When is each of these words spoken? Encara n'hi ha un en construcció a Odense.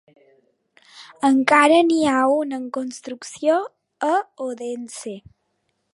Encara 1.29 1.77
n'hi 1.89 1.99
ha 2.13 2.25
un 2.37 2.57
en 2.59 2.65
construcció 2.79 3.61
a 4.11 4.17
Odense. 4.47 5.15